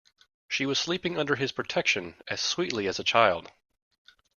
[0.47, 3.51] She was sleeping under his protection as sweetly as a child.